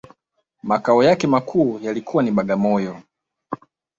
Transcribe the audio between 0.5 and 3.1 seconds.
Makao yake makuu yalikuwa ni Bagamoyo